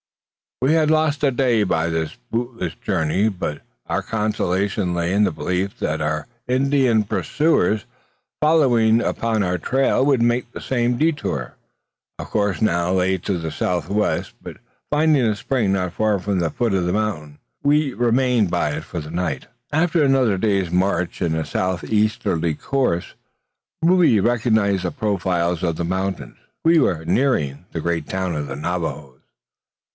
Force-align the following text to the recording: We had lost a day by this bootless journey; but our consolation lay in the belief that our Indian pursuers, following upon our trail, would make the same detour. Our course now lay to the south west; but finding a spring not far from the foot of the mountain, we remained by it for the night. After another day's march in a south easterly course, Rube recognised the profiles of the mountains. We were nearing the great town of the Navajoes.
We 0.63 0.73
had 0.73 0.89
lost 0.91 1.23
a 1.23 1.31
day 1.31 1.63
by 1.63 1.89
this 1.89 2.17
bootless 2.31 2.73
journey; 2.75 3.29
but 3.29 3.61
our 3.87 4.01
consolation 4.01 4.93
lay 4.95 5.13
in 5.13 5.23
the 5.25 5.31
belief 5.31 5.77
that 5.79 6.01
our 6.01 6.27
Indian 6.47 7.03
pursuers, 7.03 7.85
following 8.39 9.01
upon 9.01 9.41
our 9.43 9.57
trail, 9.59 10.03
would 10.05 10.21
make 10.21 10.51
the 10.51 10.61
same 10.61 10.97
detour. 10.99 11.55
Our 12.17 12.25
course 12.25 12.61
now 12.63 12.91
lay 12.93 13.17
to 13.19 13.37
the 13.39 13.51
south 13.51 13.89
west; 13.89 14.33
but 14.41 14.57
finding 14.91 15.23
a 15.23 15.35
spring 15.35 15.73
not 15.73 15.93
far 15.93 16.19
from 16.19 16.39
the 16.39 16.49
foot 16.51 16.73
of 16.75 16.85
the 16.85 16.93
mountain, 16.93 17.39
we 17.63 17.93
remained 17.93 18.49
by 18.51 18.71
it 18.71 18.83
for 18.83 18.99
the 18.99 19.11
night. 19.11 19.47
After 19.71 20.03
another 20.03 20.37
day's 20.37 20.71
march 20.71 21.21
in 21.23 21.35
a 21.35 21.45
south 21.45 21.83
easterly 21.83 22.53
course, 22.55 23.13
Rube 23.83 24.25
recognised 24.25 24.83
the 24.83 24.91
profiles 24.91 25.61
of 25.63 25.75
the 25.75 25.85
mountains. 25.85 26.37
We 26.63 26.79
were 26.79 27.03
nearing 27.05 27.65
the 27.71 27.81
great 27.81 28.07
town 28.07 28.35
of 28.35 28.47
the 28.47 28.55
Navajoes. 28.55 29.17